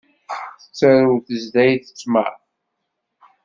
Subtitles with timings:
[0.59, 2.33] Tettarew tezdayt ttmeṛ.